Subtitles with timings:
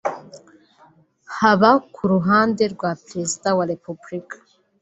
[1.37, 4.35] haba ku ruhande rwa Perezida wa Repubulika